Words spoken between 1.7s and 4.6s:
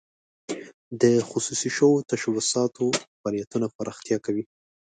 شوو تشبثاتو فعالیتونه پراختیا کوي.